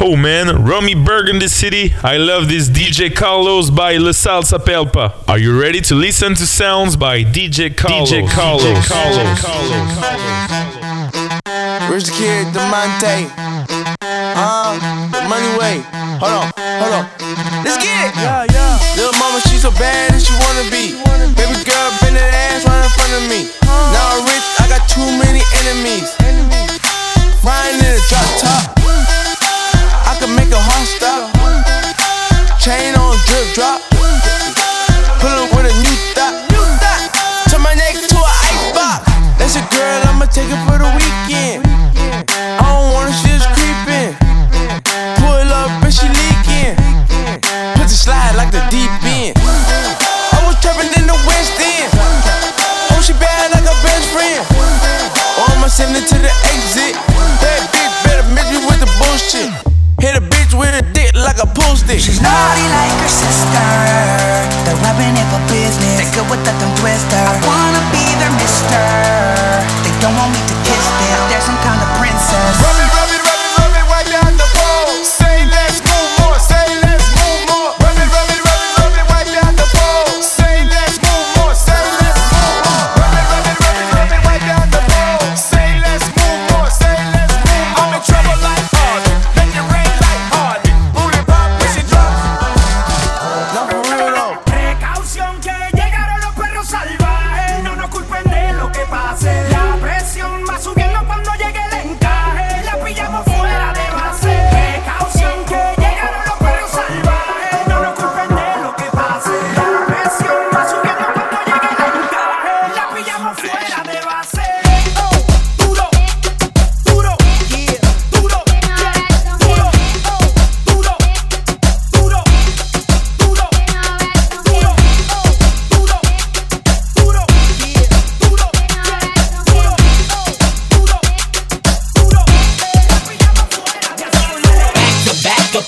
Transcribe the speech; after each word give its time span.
Oh 0.00 0.14
man, 0.14 0.64
Romy 0.64 0.94
Burgundy 0.94 1.48
City, 1.48 1.92
I 2.04 2.18
love 2.18 2.48
this 2.48 2.68
DJ 2.68 3.12
Carlos 3.12 3.68
by 3.68 3.96
La 3.96 4.12
Salsa 4.12 4.56
Pelpa. 4.56 5.12
Are 5.26 5.38
you 5.38 5.60
ready 5.60 5.80
to 5.90 5.96
listen 5.96 6.36
to 6.36 6.46
sounds 6.46 6.96
by 6.96 7.24
DJ 7.24 7.76
Carlos? 7.76 8.08
DJ 8.08 8.30
Carlos. 8.30 8.62
DJ 8.62 8.86
Carlos. 8.86 9.40
Carlos. 9.42 9.98
Carlos. 9.98 11.90
Rich 11.90 12.14
Kid, 12.14 12.46
Demonte. 12.54 13.26
Um, 14.38 14.78
the 15.10 15.18
money 15.26 15.50
way. 15.58 15.82
Hold 16.22 16.46
on, 16.46 16.52
hold 16.78 16.94
on. 16.94 17.04
Let's 17.66 17.82
get 17.82 17.90
it. 18.06 18.14
Yeah, 18.22 18.46
yeah. 18.54 18.78
Little 18.94 19.18
mama, 19.18 19.42
she 19.50 19.58
so 19.58 19.74
bad 19.82 20.14
that 20.14 20.22
she 20.22 20.30
wanna 20.46 20.62
be. 20.70 20.94
Baby 21.34 21.58
girl, 21.66 21.90
bend 21.98 22.14
that 22.14 22.30
ass 22.54 22.62
right 22.62 22.86
in 22.86 22.90
front 22.94 23.12
of 23.18 23.26
me. 23.26 23.50
Now 23.66 24.14
I'm 24.14 24.22
rich, 24.30 24.46
I 24.62 24.70
got 24.70 24.86
too 24.86 25.10
many 25.18 25.42
enemies. 25.66 26.14
Riding 27.42 27.82
in 27.82 27.98
a 27.98 28.02
drop 28.06 28.30
top. 28.38 28.77
She's 62.18 62.26
naughty 62.26 62.66
like 62.66 62.98
her 62.98 63.06
sister. 63.06 63.68
They're 64.66 64.74
rubbing 64.82 65.14
it 65.14 65.26
for 65.30 65.38
business. 65.46 66.02
They're 66.02 66.10
good 66.18 66.28
with 66.28 66.42
the 66.44 66.50
thumb 66.58 66.74
twister. 66.74 67.14
I 67.14 67.38
wanna 67.46 67.78
be 67.94 68.02
their 68.18 68.34
mister. 68.42 68.82
They 69.86 69.94
don't 70.02 70.16
want 70.16 70.32
me. 70.32 70.37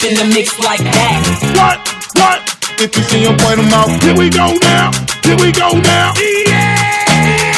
up 0.01 0.11
in 0.11 0.17
the 0.17 0.35
mix 0.35 0.59
like 0.61 0.81
that. 0.81 1.21
What? 1.57 1.79
What? 2.17 2.41
If 2.81 2.97
you 2.97 3.03
see 3.05 3.25
him, 3.25 3.37
point 3.37 3.61
him 3.61 3.73
out. 3.73 3.91
Here 4.03 4.17
we 4.17 4.31
go 4.31 4.57
now. 4.63 4.93
Here 5.23 5.37
we 5.37 5.53
go 5.53 5.73
now. 5.73 6.15
Yeah. 6.17 7.53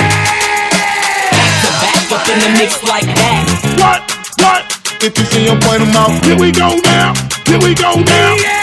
Back 1.31 1.55
to 1.63 1.71
back 1.79 2.13
up 2.13 2.29
in 2.29 2.39
the 2.41 2.51
mix 2.59 2.83
like 2.83 3.07
that. 3.07 3.47
What? 3.79 4.03
What? 4.43 4.63
If 5.03 5.19
you 5.19 5.25
see 5.25 5.47
him, 5.47 5.61
point 5.61 5.83
him 5.83 5.95
out. 5.95 6.25
Here 6.25 6.39
we 6.39 6.51
go 6.51 6.75
now. 6.83 7.15
Here 7.47 7.61
we 7.61 7.75
go 7.75 7.95
now. 7.95 8.37
Yeah. 8.37 8.62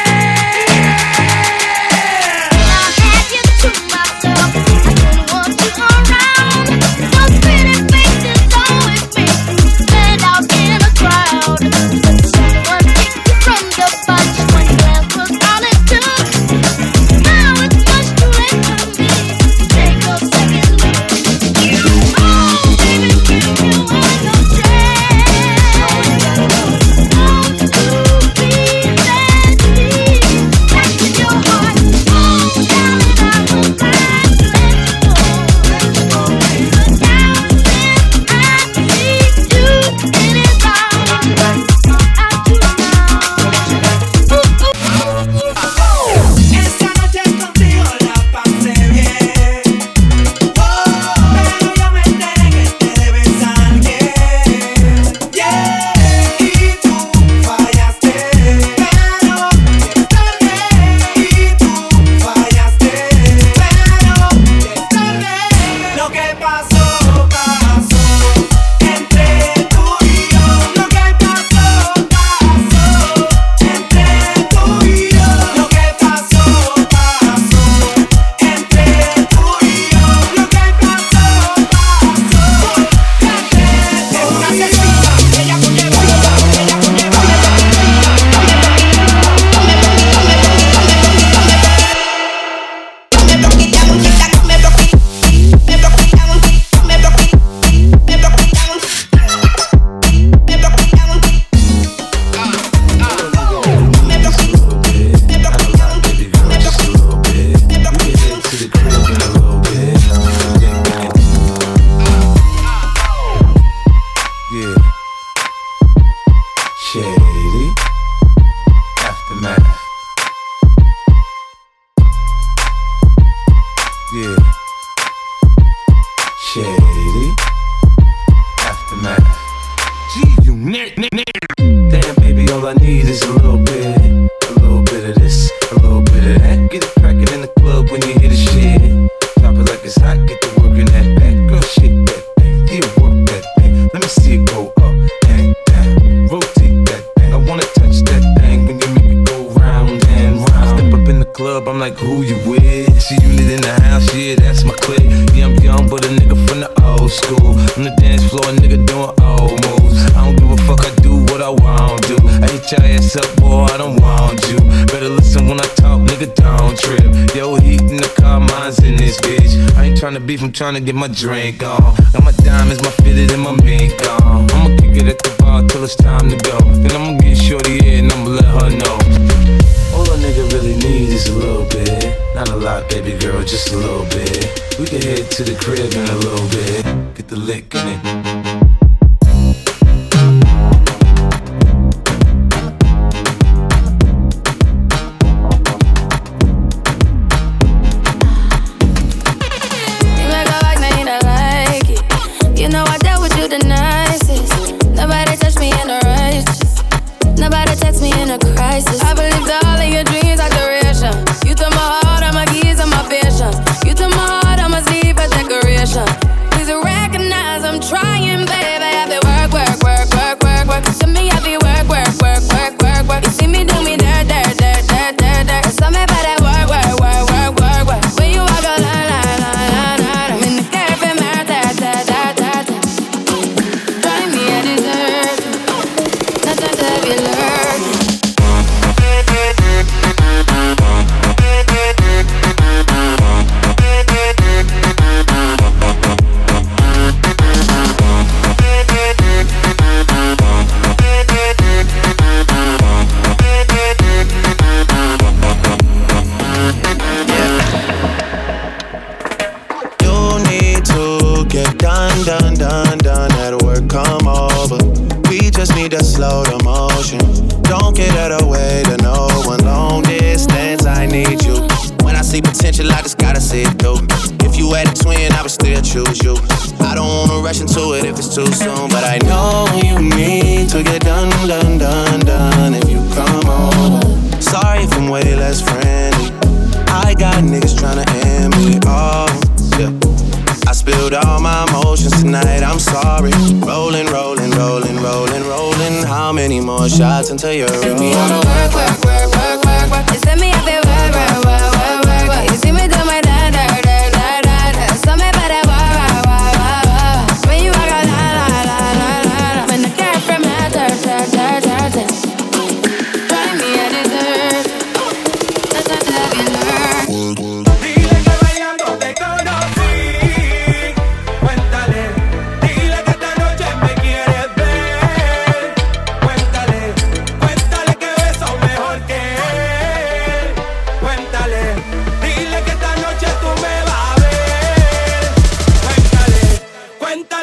wanna 170.80 170.86
get 170.86 170.96
my 170.96 171.08
drink. 171.08 171.69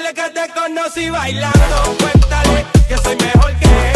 Dile 0.06 0.14
que 0.14 0.30
te 0.30 0.48
conocí 0.52 1.10
bailando, 1.10 1.96
cuéntale 1.98 2.64
que 2.88 2.96
soy 2.96 3.16
mejor 3.16 3.52
que 3.58 3.66
él. 3.66 3.95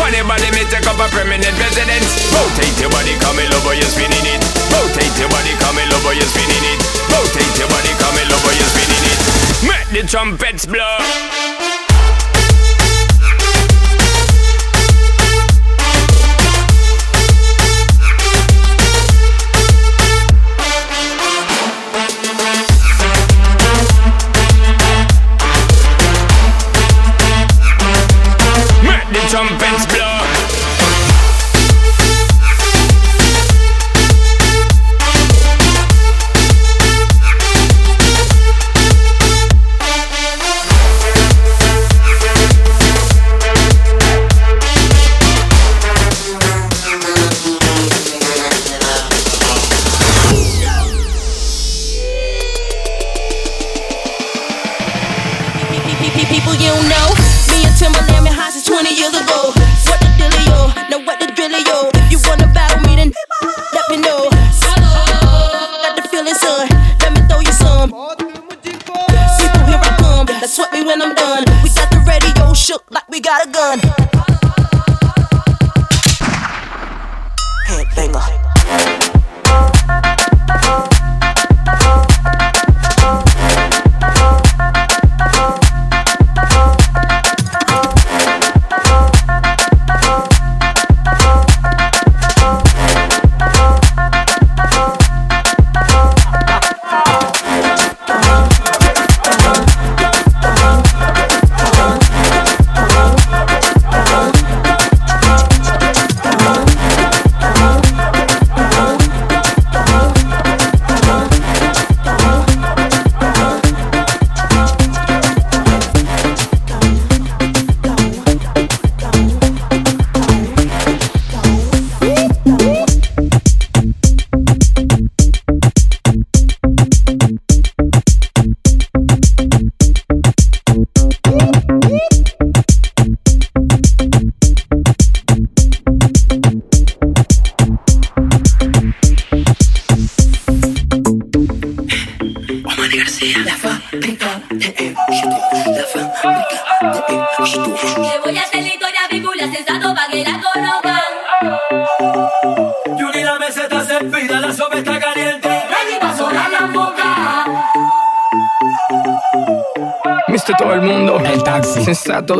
On 0.00 0.12
your 0.16 0.24
body, 0.24 0.48
me 0.56 0.64
take 0.72 0.86
up 0.88 0.96
a 0.96 1.06
permanent 1.12 1.54
residence. 1.60 2.08
Rotate 2.32 2.80
your 2.80 2.90
body, 2.90 3.14
come 3.20 3.38
in 3.38 3.52
over, 3.52 3.74
you're 3.74 3.92
spinning 3.92 4.24
it. 4.24 4.40
Rotate 4.72 5.16
your 5.20 5.28
body, 5.28 5.52
come 5.60 5.76
in 5.76 5.92
over, 5.92 6.14
you're 6.16 6.30
spinning 6.32 6.64
it. 6.72 6.80
Rotate 7.12 7.56
your 7.60 7.68
body, 7.68 7.92
come 8.00 8.16
in 8.16 8.28
over, 8.32 8.52
you're 8.56 8.72
spinning 8.72 9.04
it. 9.04 9.18
Make 9.68 9.88
the 9.92 10.08
trumpets 10.08 10.64
blow. 10.64 11.39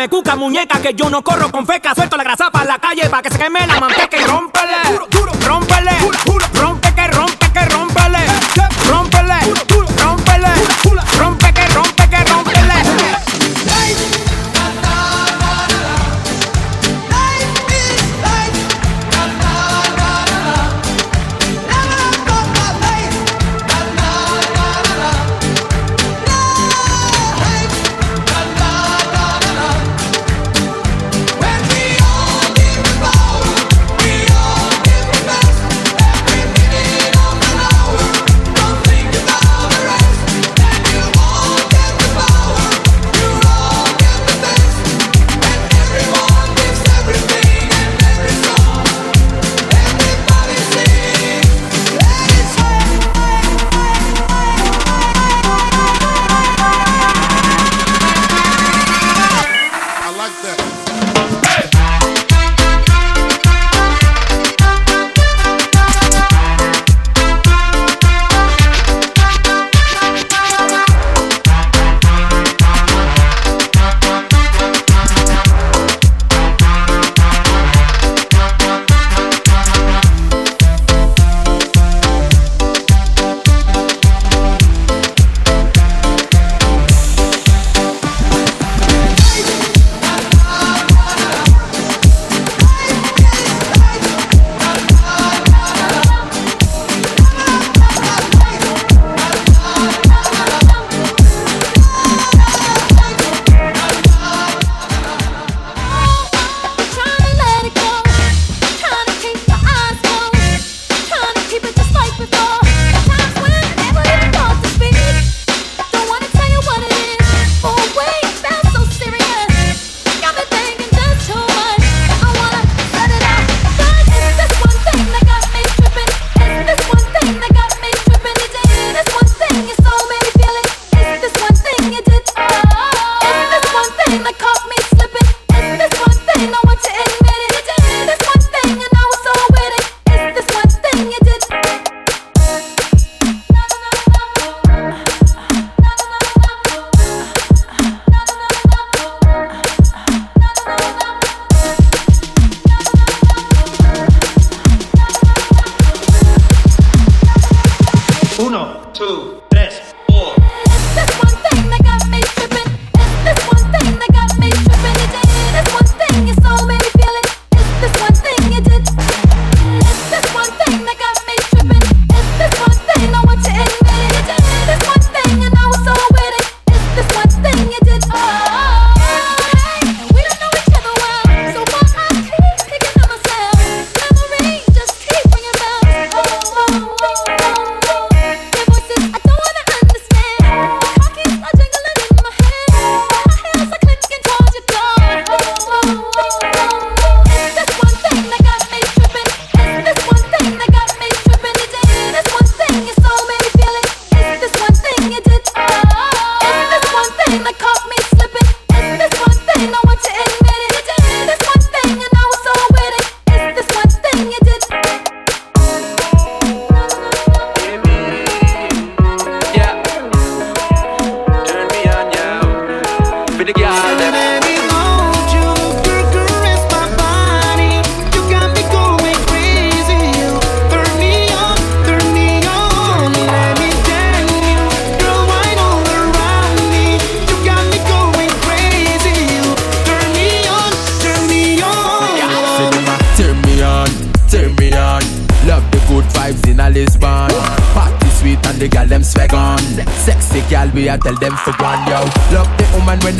Me 0.00 0.08
cuca, 0.08 0.34
muñeca, 0.34 0.80
que 0.80 0.94
yo 0.94 1.10
no 1.10 1.22
corro 1.22 1.52
con 1.52 1.66
feca. 1.66 1.94
Suelto 1.94 2.16
la 2.16 2.24
grasa 2.24 2.50
para 2.50 2.64
la 2.64 2.78
calle 2.78 3.06
para 3.10 3.22
que 3.22 3.28
se 3.28 3.36
queme 3.36 3.66
la 3.66 3.78
manteca. 3.78 4.09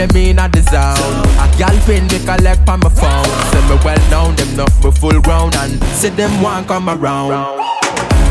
them 0.07 0.17
in 0.17 0.39
a 0.39 0.49
the 0.49 0.63
zone. 0.73 1.21
A 1.37 1.47
gal 1.61 1.77
pin 1.85 2.09
me 2.09 2.19
collect 2.25 2.67
on 2.69 2.81
my 2.81 2.89
phone. 2.89 3.29
Say 3.53 3.61
me 3.69 3.77
well 3.85 4.01
known, 4.09 4.35
them 4.37 4.57
not 4.57 4.73
me 4.83 4.91
full 4.91 5.21
grown 5.21 5.53
and 5.61 5.77
see 5.93 6.09
them 6.09 6.33
one 6.41 6.65
come 6.65 6.89
around. 6.89 7.61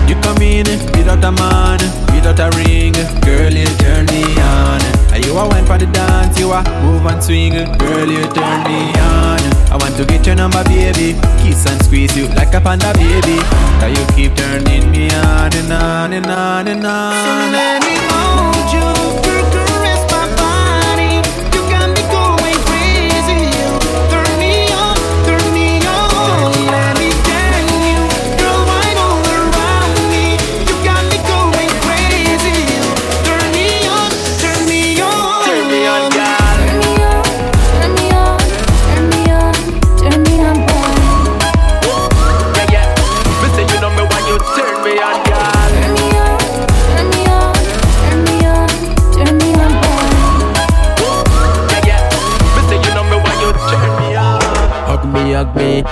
You 0.09 0.15
come 0.25 0.41
in 0.41 0.65
without 0.97 1.23
a 1.23 1.31
man, 1.31 1.77
without 2.09 2.41
a 2.41 2.49
ring, 2.57 2.93
girl 3.21 3.53
you 3.53 3.69
turn 3.77 4.05
me 4.07 4.25
on. 4.41 4.81
You 5.21 5.37
a 5.37 5.47
went 5.47 5.67
for 5.67 5.77
the 5.77 5.85
dance, 5.85 6.39
you 6.39 6.51
a 6.51 6.63
move 6.81 7.05
and 7.05 7.21
swing, 7.21 7.53
girl 7.53 8.09
you 8.09 8.23
turn 8.33 8.63
me 8.65 8.89
on. 9.13 9.37
I 9.69 9.77
want 9.79 9.95
to 9.97 10.05
get 10.05 10.25
your 10.25 10.35
number, 10.35 10.63
baby. 10.63 11.13
Kiss 11.43 11.67
and 11.69 11.83
squeeze 11.83 12.15
you 12.17 12.27
like 12.29 12.53
a 12.55 12.61
panda, 12.61 12.93
baby. 12.93 13.37
Now 13.77 13.93
you 13.93 14.03
keep 14.15 14.33
turning 14.35 14.89
me 14.89 15.09
on 15.13 15.53
and 15.53 15.73
on 15.73 16.13
and 16.13 16.25
on 16.25 16.67
and 16.67 16.85
on. 16.85 17.58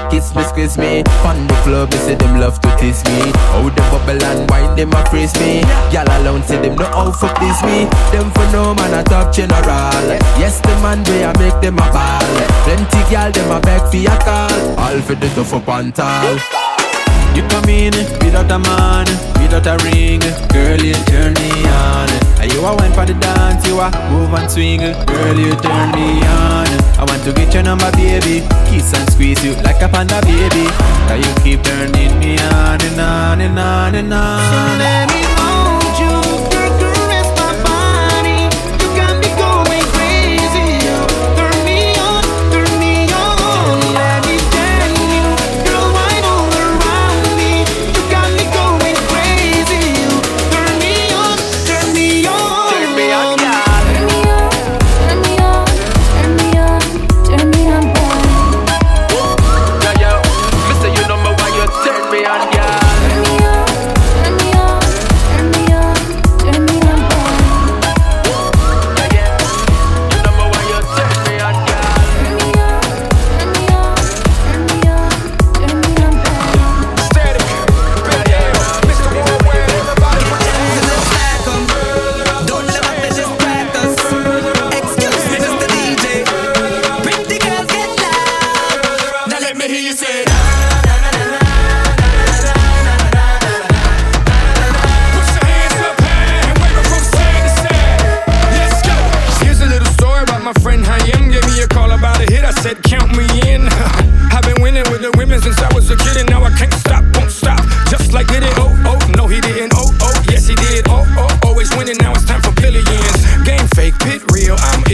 kiss 0.10 0.34
me, 0.36 0.43
squeeze 0.43 0.78
me. 0.78 1.04
Fun 1.23 1.47
the 1.47 1.54
club, 1.63 1.89
they 1.91 1.97
say 1.97 2.15
them 2.15 2.39
love 2.39 2.60
to 2.62 2.69
tease 2.78 3.04
me. 3.06 3.32
Oh, 3.56 3.69
them 3.73 3.88
bubble 3.91 4.23
and 4.23 4.50
wine, 4.50 4.76
them 4.76 4.93
a 4.93 5.02
freeze 5.10 5.34
me. 5.39 5.62
Y'all 5.91 6.08
alone 6.21 6.43
say 6.43 6.62
them 6.62 6.76
no 6.76 6.86
how 6.86 7.12
for 7.12 7.30
please 7.36 7.62
me. 7.63 7.86
Them 8.12 8.32
for 8.32 8.47
no 8.52 8.73
man 8.76 8.93
a 9.00 9.04
top 9.04 9.34
general. 9.34 10.08
Yes, 10.39 10.60
the 10.62 10.73
man 10.82 11.04
they 11.04 11.23
a 11.23 11.32
make 11.39 11.60
them 11.62 11.78
a 11.78 11.88
ball. 11.91 12.28
Plenty 12.65 13.02
girl, 13.12 13.32
them 13.32 13.52
a 13.52 13.60
beg 13.60 13.82
for 13.91 14.02
a 14.04 14.15
call. 14.23 14.80
All 14.80 15.02
for 15.02 15.15
the 15.15 15.30
tough 15.36 15.54
up 15.54 15.67
on 15.69 15.91
tall. 15.91 16.38
You 17.36 17.43
come 17.50 17.69
in 17.69 17.93
without 18.26 18.52
a 18.52 18.58
man, 18.58 19.06
without 19.39 19.67
a 19.67 19.78
ring, 19.86 20.19
girl 20.50 20.82
you 20.82 20.93
turn 21.06 21.34
me 21.34 21.52
on. 21.67 22.27
You 22.53 22.65
a 22.65 22.75
one 22.75 22.91
for 22.93 23.05
the 23.05 23.13
dance, 23.19 23.65
you 23.67 23.79
a 23.79 23.91
move 24.12 24.33
and 24.33 24.49
swing. 24.49 24.79
Girl, 24.79 25.38
you 25.38 25.55
turn 25.62 25.91
me 25.91 26.21
on. 26.25 26.67
I 26.97 27.05
want 27.07 27.23
to 27.25 27.33
get 27.33 27.53
your 27.53 27.63
number, 27.63 27.91
baby. 27.91 28.41
Kiss 28.69 28.93
and 28.93 29.10
squeeze 29.12 29.43
you 29.43 29.53
like 29.62 29.81
a 29.81 29.89
panda, 29.89 30.21
baby. 30.21 30.65
Cause 31.07 31.21
you 31.21 31.33
keep 31.43 31.63
turning 31.63 32.17
me 32.19 32.38
on 32.39 32.81
and 32.81 32.99
on 32.99 33.41
and 33.41 33.60
on 33.60 33.95
and 33.95 34.13
on 34.13 34.79
Let 34.79 35.07
me 35.10 35.23
on 35.41 35.46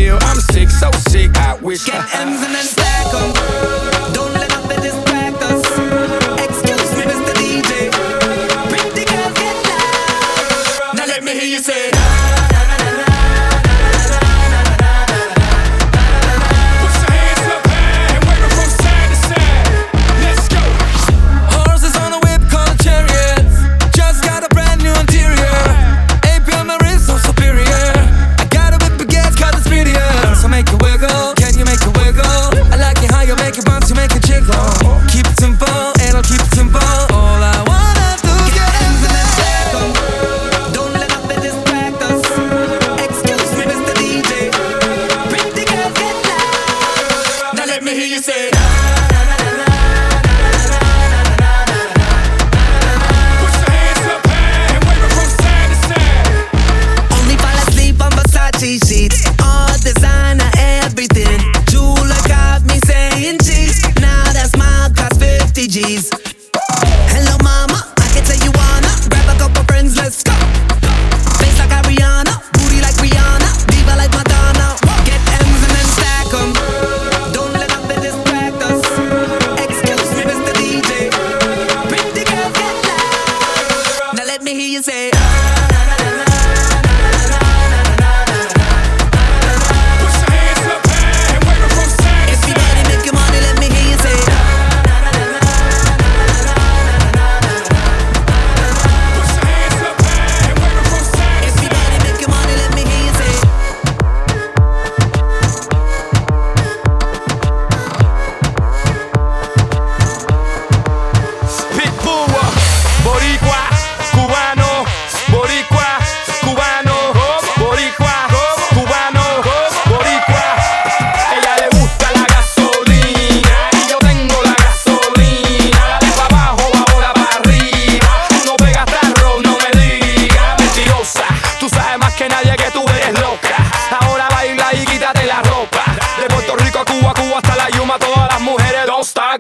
feel. 0.03 0.17
I'm 0.21 0.39
sick, 0.39 0.69
so 0.69 0.91
sick, 1.09 1.37
I 1.37 1.55
wish. 1.55 1.85
Get 1.85 2.15
M's 2.15 2.41
and 2.43 2.53
then 2.55 2.65
stack 2.65 3.13
'em. 3.13 3.33
them. 3.33 3.52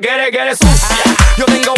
que 0.03 0.37
eres, 0.37 0.57
sucia. 0.57 0.97
Yo 1.37 1.45
tengo 1.45 1.73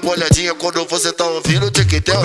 molhadinha 0.00 0.54
quando 0.54 0.84
você 0.86 1.12
tá 1.12 1.24
ouvindo 1.26 1.66
o 1.66 1.70
tic-tel, 1.70 2.22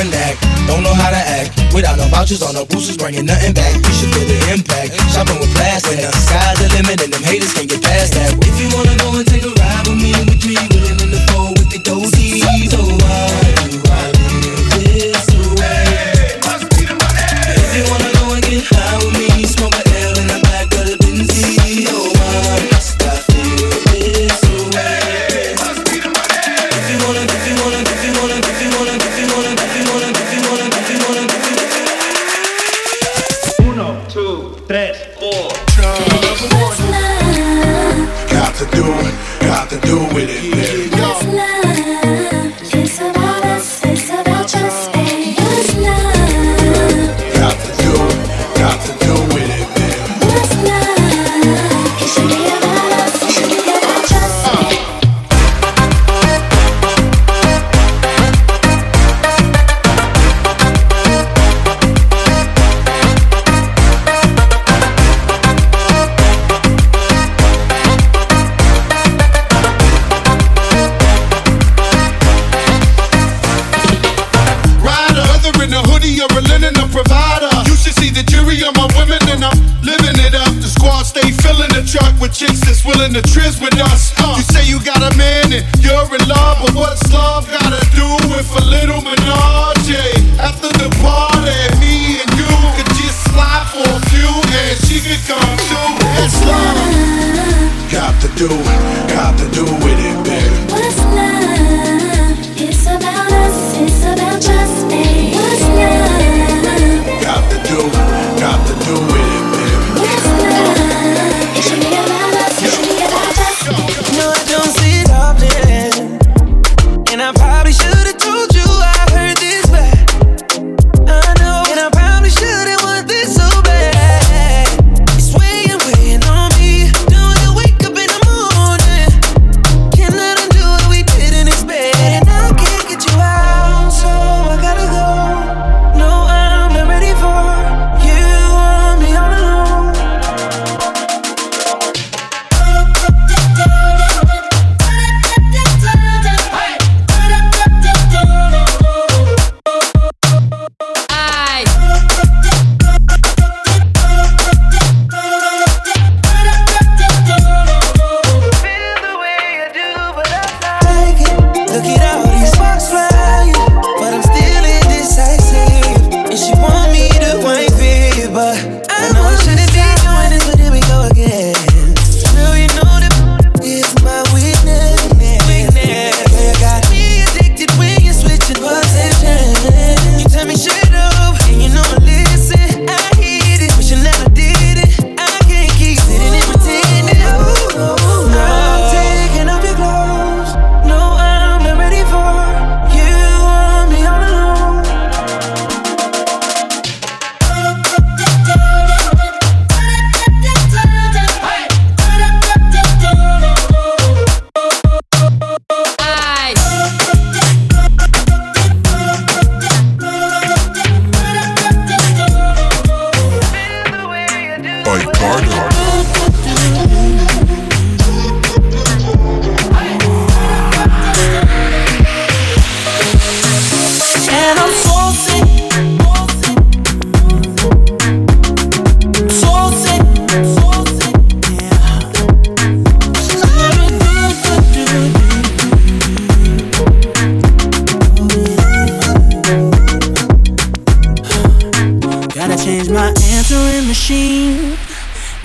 run 0.00 0.10
back. 0.10 0.40
Don't 0.66 0.82
know 0.82 0.94
how 0.94 1.10
to 1.10 1.16
act. 1.16 1.52
Without 1.74 1.96
no 1.98 2.06
vouchers 2.08 2.42
on 2.42 2.54
no 2.54 2.64
boosters, 2.64 2.96
bringing 2.96 3.26
nothing 3.26 3.52
back. 3.52 3.74
You 3.76 3.92
should 3.92 4.12
feel 4.14 4.26
the 4.26 4.38
impact. 4.52 4.96
Shopping 5.12 5.38
with 5.38 5.52
plastic. 5.52 6.00
The 6.00 6.12
sky's 6.12 6.56
the 6.58 6.68
limit, 6.76 7.02
and 7.04 7.12
them 7.12 7.22
haters 7.22 7.52
can't 7.52 7.68
get 7.68 7.82
past 7.82 8.14
that. 8.14 8.32
If 8.40 8.56
you 8.60 8.68
wanna 8.76 8.96
go 8.96 9.18
and 9.18 9.26
take 9.28 9.44
a 9.44 9.52
ride 9.60 9.84
with 9.88 10.00
me, 10.00 10.12
with 10.24 10.42
me, 10.48 10.56
we're 10.72 11.04
in 11.04 11.10
the 11.12 11.20
four 11.28 11.52
with 11.52 11.68
the 11.70 11.80
dozy. 11.84 12.29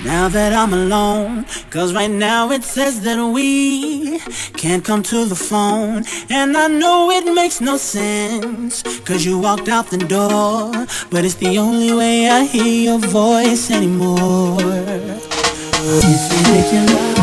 Now 0.04 0.28
that 0.28 0.52
I'm 0.52 0.74
alone, 0.74 1.46
cause 1.70 1.94
right 1.94 2.10
now 2.10 2.50
it 2.50 2.62
says 2.62 3.00
that 3.02 3.18
we 3.32 4.18
can't 4.52 4.84
come 4.84 5.02
to 5.04 5.24
the 5.24 5.34
phone. 5.34 6.04
And 6.28 6.56
I 6.56 6.68
know 6.68 7.10
it 7.10 7.32
makes 7.34 7.60
no 7.60 7.76
sense, 7.78 8.82
cause 9.00 9.24
you 9.24 9.38
walked 9.38 9.68
out 9.68 9.90
the 9.90 9.98
door. 9.98 10.70
But 11.10 11.24
it's 11.24 11.34
the 11.36 11.58
only 11.58 11.94
way 11.94 12.28
I 12.28 12.44
hear 12.44 12.66
your 12.66 12.98
voice 12.98 13.70
anymore. 13.70 14.58
It's 14.60 16.26
ridiculous. 16.34 17.16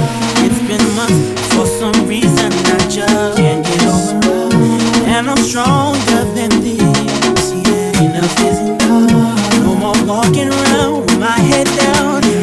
It's 0.46 0.62
been 0.68 0.96
months 0.96 1.54
for 1.54 1.68
some 1.68 2.08
reason 2.08 2.52
I 2.52 2.78
just 2.90 3.38
can't 3.38 3.64
get 3.64 3.84
over 3.86 4.18
it. 4.18 5.08
And 5.08 5.30
I'm 5.30 5.38
stronger 5.38 6.24
than 6.34 6.50
this. 6.62 7.52
Yeah, 7.54 8.02
enough 8.02 8.40
is 8.42 8.60
enough. 8.60 9.60
No 9.62 9.76
more 9.76 10.06
walking 10.06 10.50
around 10.50 11.02
with 11.02 11.20
my 11.20 11.38
head 11.38 11.68
down. 11.78 12.43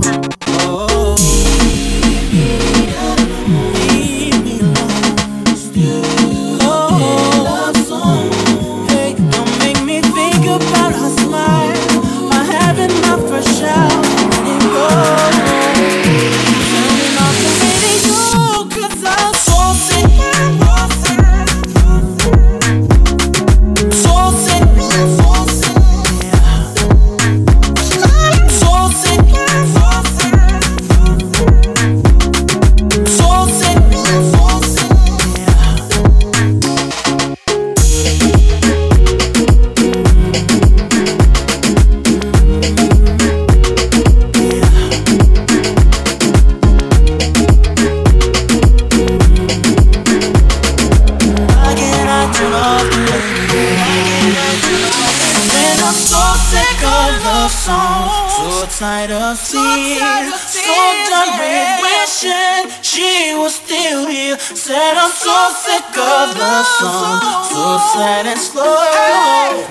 song 66.81 67.43
so 67.45 67.77
sad 67.93 68.25
and 68.25 68.39
slow. 68.39 68.63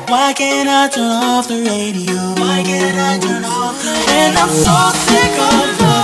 Why 0.09 0.33
can't 0.33 0.69
I 0.69 0.89
turn 0.89 1.11
off 1.11 1.49
the 1.49 1.63
radio? 1.63 2.15
Why 2.41 2.63
can't 2.63 2.99
I 2.99 3.19
turn 3.19 3.45
off 3.45 3.83
the 3.83 3.91
radio? 3.91 4.15
And 4.21 4.39
I'm 4.39 4.49
so 4.49 4.77
sick 5.07 5.35
of 5.39 5.81
love. 5.81 6.00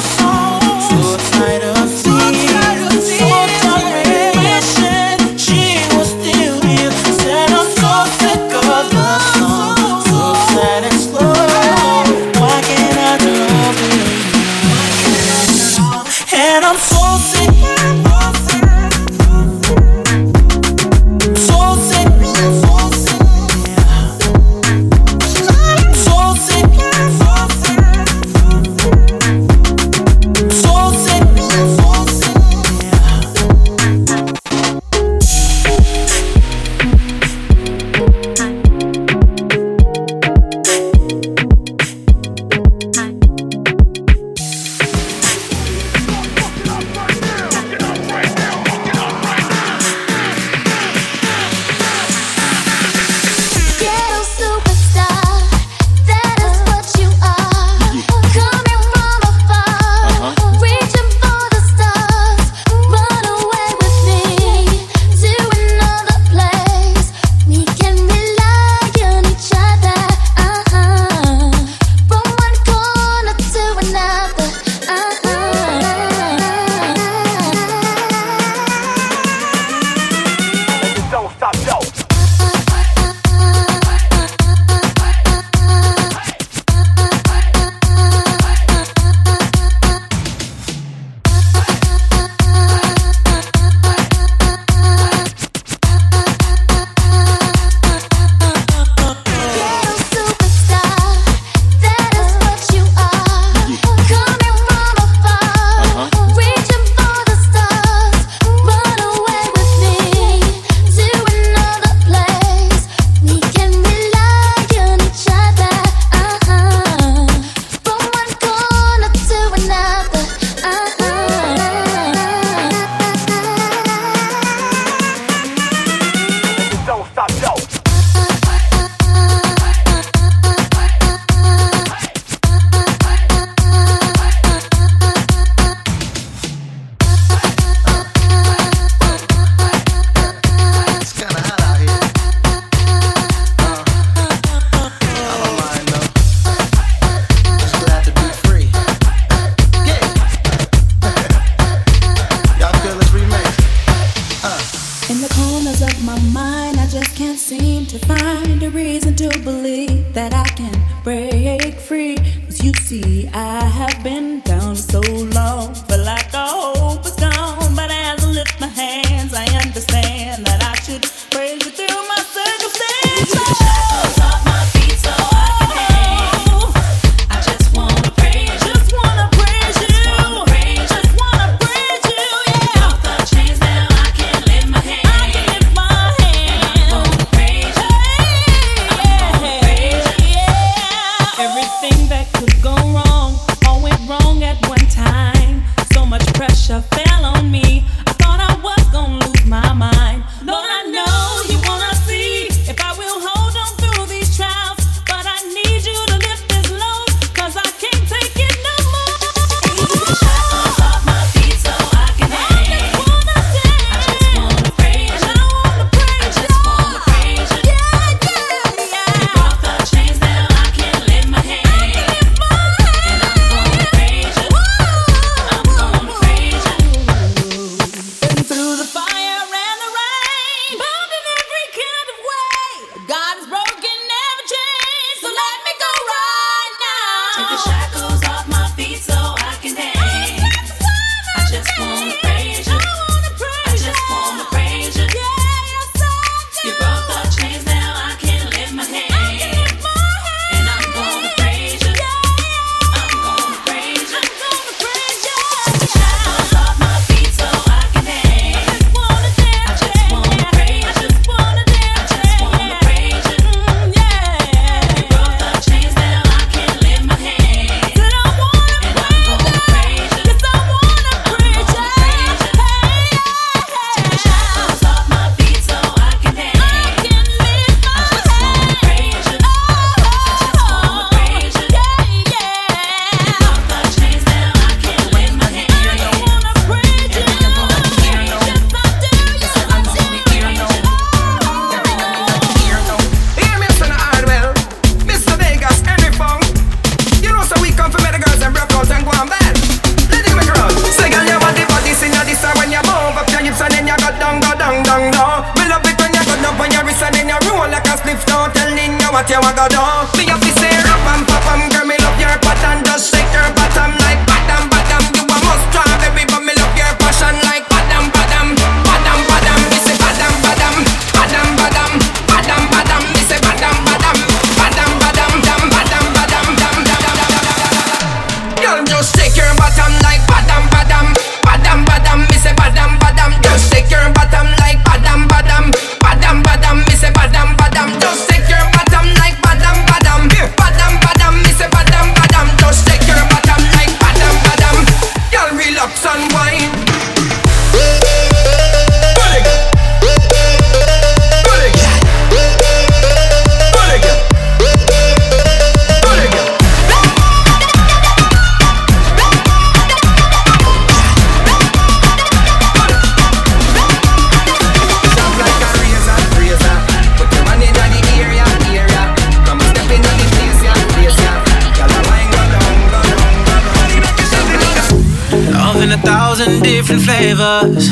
different 376.86 377.02
flavors. 377.02 377.88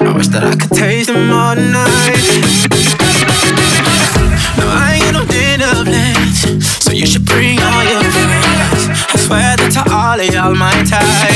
I 0.00 0.12
wish 0.16 0.28
that 0.28 0.44
I 0.44 0.56
could 0.56 0.70
taste 0.70 1.12
them 1.12 1.30
all 1.30 1.54
tonight. 1.54 2.16
No, 4.56 4.64
I 4.64 4.94
ain't 4.94 5.04
got 5.04 5.12
no 5.12 5.24
dinner 5.28 5.84
plans, 5.84 6.40
so 6.82 6.92
you 6.92 7.04
should 7.04 7.26
bring 7.26 7.60
all 7.60 7.84
your 7.84 8.00
friends. 8.00 8.88
I 9.12 9.16
swear 9.18 9.56
that 9.60 9.70
to 9.76 9.82
all 9.92 10.18
of 10.18 10.32
y'all 10.32 10.54
my 10.54 10.72
time. 10.88 11.35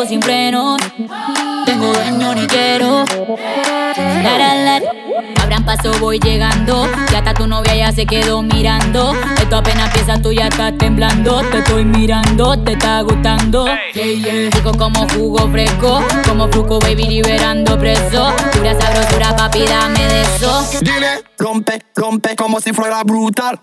Lambo 0.00 0.08
sin 0.08 0.22
frenos. 0.22 0.80
Tengo 1.66 1.92
dueño 1.92 2.34
ni 2.34 2.46
quiero. 2.46 3.04
La 3.96 4.38
la 4.38 4.54
la. 4.54 4.80
Abran 5.42 5.64
paso, 5.64 5.92
voy 6.00 6.18
llegando. 6.18 6.88
Ya 7.12 7.18
hasta 7.18 7.34
tu 7.34 7.46
novia 7.46 7.74
ya 7.74 7.92
se 7.92 8.06
quedó 8.06 8.42
mirando. 8.42 9.12
Esto 9.36 9.56
apenas 9.56 9.88
empieza, 9.88 10.20
tú 10.22 10.32
ya 10.32 10.48
estás 10.48 10.78
temblando. 10.78 11.42
Te 11.50 11.58
estoy 11.58 11.84
mirando, 11.84 12.58
te 12.58 12.72
está 12.72 13.02
gustando. 13.02 13.66
Yeah, 13.92 14.06
yeah. 14.06 14.50
Rico 14.50 14.72
como 14.78 15.06
jugo 15.08 15.50
fresco, 15.50 16.02
como 16.26 16.48
fruco 16.48 16.78
baby 16.80 17.04
liberando 17.04 17.78
preso. 17.78 18.32
Pura 18.52 18.80
sabrosura, 18.80 19.36
papi, 19.36 19.64
dame 19.66 20.06
de 20.06 20.22
eso. 20.22 20.66
Dile, 20.80 21.24
rompe, 21.38 21.82
rompe 21.94 22.36
como 22.36 22.60
si 22.60 22.72
fuera 22.72 23.02
brutal. 23.04 23.60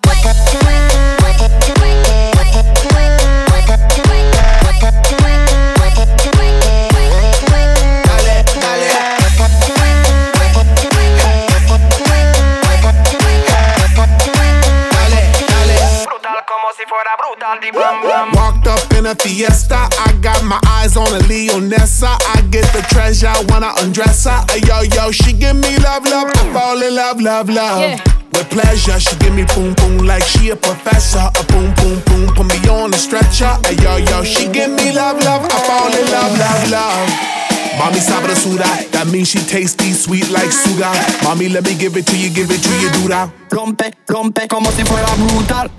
Walked 18.34 18.68
up 18.68 18.94
in 18.94 19.06
a 19.06 19.16
fiesta, 19.16 19.90
I 20.00 20.18
got 20.22 20.44
my 20.44 20.60
eyes 20.68 20.96
on 20.96 21.08
a 21.08 21.20
Leonessa. 21.28 22.16
I 22.36 22.42
get 22.50 22.66
the 22.74 22.82
treasure, 22.90 23.34
when 23.52 23.64
I 23.64 23.74
undress 23.80 24.24
her. 24.26 24.40
Ay, 24.50 24.62
yo, 24.68 24.82
yo, 24.96 25.12
she 25.12 25.34
give 25.34 25.56
me 25.56 25.78
love, 25.80 26.06
love, 26.06 26.32
I 26.34 26.54
fall 26.54 26.82
in 26.82 26.96
love, 26.96 27.20
love, 27.22 27.50
love. 27.50 27.82
Yeah. 27.82 28.04
With 28.32 28.50
pleasure, 28.50 29.00
she 29.00 29.16
give 29.18 29.34
me 29.34 29.46
boom, 29.56 29.74
boom, 29.76 30.06
like 30.06 30.24
she 30.24 30.50
a 30.50 30.56
professor. 30.56 31.28
A 31.28 31.44
boom, 31.52 31.74
boom, 31.76 32.00
boom, 32.06 32.28
put 32.36 32.46
me 32.46 32.58
on 32.70 32.92
the 32.92 32.98
stretcher. 32.98 33.52
Ay, 33.66 33.76
yo, 33.84 33.98
yo, 33.98 34.24
she 34.24 34.48
give 34.48 34.72
me 34.72 34.92
love, 34.92 35.20
love, 35.24 35.44
I 35.44 35.58
fall 35.68 35.92
in 35.92 36.06
love, 36.12 36.38
love, 36.38 36.72
love. 36.72 37.47
Mommy 37.78 38.00
sabrosura, 38.00 38.66
that 38.92 39.08
means 39.12 39.30
she 39.30 39.40
tasty, 39.40 39.92
sweet 39.92 40.30
like 40.30 40.52
sugar. 40.52 40.92
Mommy, 41.24 41.48
let 41.50 41.64
me 41.64 41.76
give 41.78 41.96
it 41.96 42.08
to 42.08 42.18
you, 42.18 42.30
give 42.30 42.50
it 42.50 42.62
to 42.62 42.74
you, 42.82 42.90
that. 42.90 43.30
Rompe, 43.50 43.94
rompe 44.08 44.48
como 44.48 44.72
si 44.72 44.84
fuera 44.84 45.14
brutal. 45.16 45.70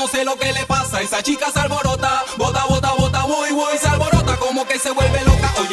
No 0.00 0.08
sé 0.08 0.24
lo 0.24 0.34
que 0.36 0.50
le 0.54 0.64
pasa, 0.64 1.02
esa 1.02 1.22
chica 1.22 1.50
se 1.52 1.60
alborota, 1.60 2.24
bota, 2.38 2.64
bota, 2.64 2.94
bota, 2.94 3.22
voy, 3.24 3.52
voy, 3.52 3.76
se 3.76 3.86
alborota 3.86 4.34
como 4.38 4.64
que 4.64 4.78
se 4.78 4.90
vuelve 4.92 5.22
loca. 5.24 5.52
Oye, 5.60 5.69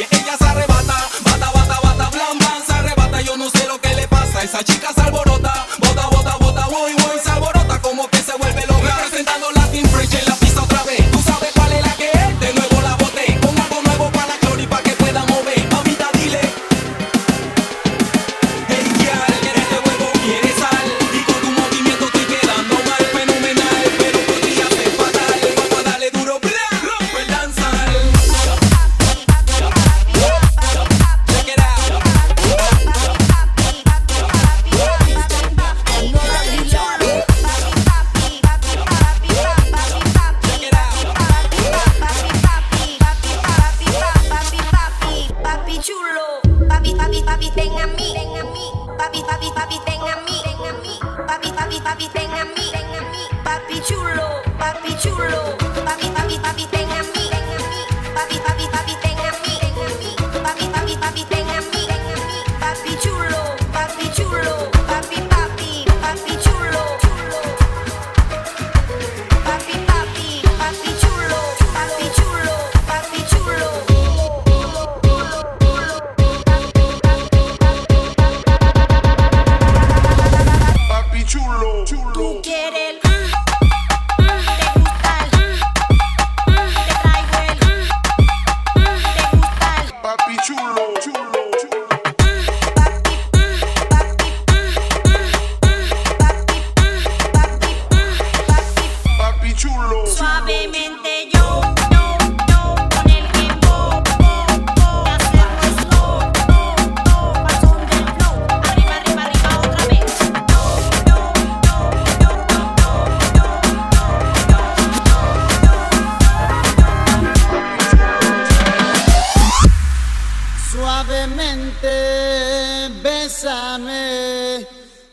Suavemente, 120.98 122.90
bésame, 123.00 124.66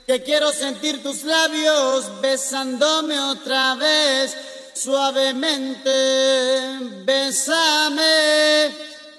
que 0.08 0.24
quiero 0.24 0.52
sentir 0.52 1.04
tus 1.04 1.24
labios 1.24 2.06
besándome 2.22 3.20
otra 3.20 3.76
vez. 3.76 4.36
Suavemente, 4.74 5.92
bésame, 7.06 8.72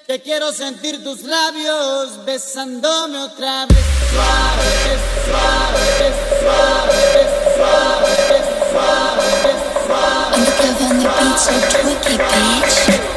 que 0.08 0.20
quiero 0.20 0.52
sentir 0.52 1.04
tus 1.04 1.22
labios 1.22 2.24
besándome 2.24 3.20
otra 3.20 3.66
vez. 3.66 3.78
Suave, 4.10 4.98
suave, 5.24 6.14
suave, 6.40 7.28
suave, 7.54 8.42
suave, 8.72 9.54
suave. 9.86 10.34
I'm 10.34 10.42
the 10.44 10.50
girl 10.50 11.94
the 11.94 12.18
bitch. 12.24 13.15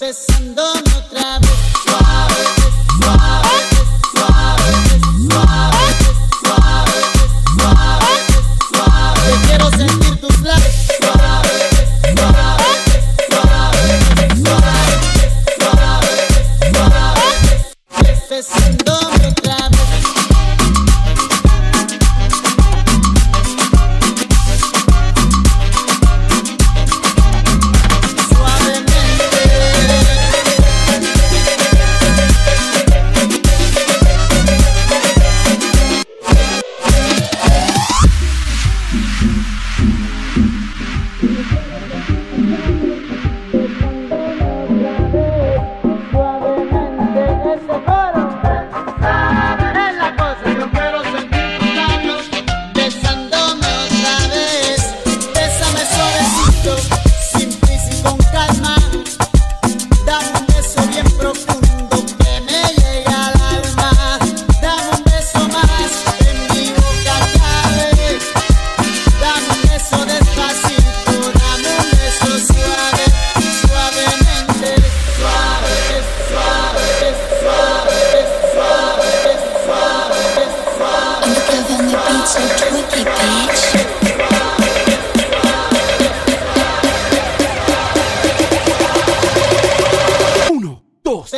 Dios. 0.00 1.03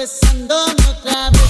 besándome 0.07 0.72
otra 0.88 1.30
vez. 1.30 1.45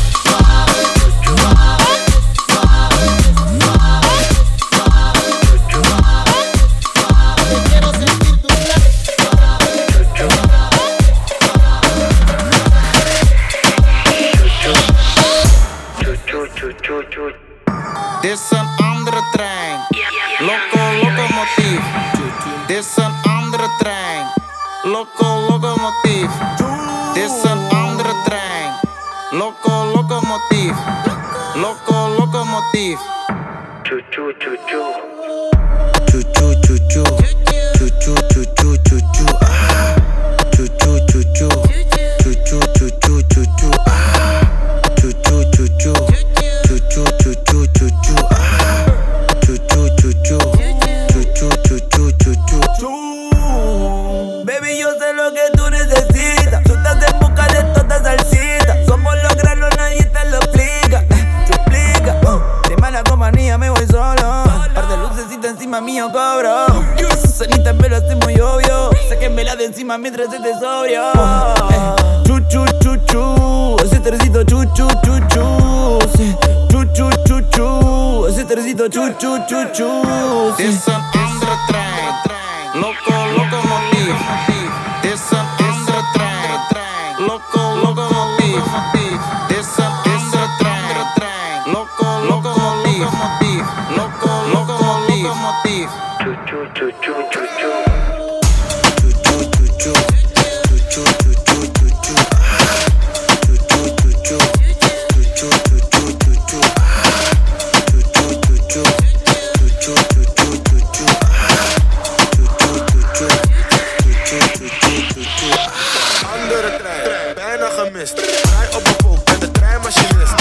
Gemist. 117.87 118.17
Draai 118.17 118.69
op 118.77 118.87
een 118.87 118.97
pook, 118.97 119.25
ben 119.25 119.41
de 119.41 119.51
treinmachinist. 119.51 120.36